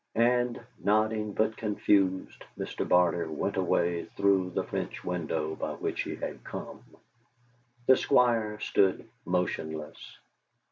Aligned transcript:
And, 0.15 0.59
nodding 0.83 1.33
but 1.33 1.55
confused, 1.57 2.43
Mr. 2.57 2.89
Barter 2.89 3.29
went 3.29 3.55
away 3.55 4.05
through 4.17 4.49
the 4.49 4.63
French 4.63 5.03
window 5.03 5.53
by 5.53 5.73
which 5.73 6.01
he 6.01 6.15
had 6.15 6.43
come. 6.43 6.83
The 7.85 7.95
Squire 7.95 8.59
stood 8.61 9.07
motionless. 9.25 10.17